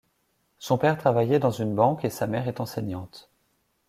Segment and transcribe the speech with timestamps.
[0.57, 3.29] Son père travaillait dans une banque et sa mère est enseignante.